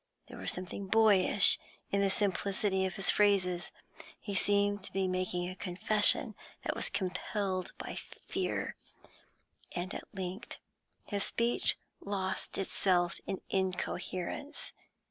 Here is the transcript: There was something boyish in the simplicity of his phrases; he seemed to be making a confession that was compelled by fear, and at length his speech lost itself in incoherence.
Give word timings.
There 0.29 0.39
was 0.39 0.51
something 0.51 0.87
boyish 0.87 1.59
in 1.91 2.01
the 2.01 2.09
simplicity 2.09 2.85
of 2.87 2.95
his 2.95 3.11
phrases; 3.11 3.69
he 4.19 4.33
seemed 4.33 4.83
to 4.85 4.91
be 4.91 5.07
making 5.07 5.47
a 5.47 5.55
confession 5.55 6.33
that 6.63 6.75
was 6.75 6.89
compelled 6.89 7.73
by 7.77 7.99
fear, 8.27 8.75
and 9.75 9.93
at 9.93 10.07
length 10.11 10.57
his 11.05 11.23
speech 11.23 11.77
lost 12.03 12.57
itself 12.57 13.19
in 13.27 13.41
incoherence. 13.51 14.73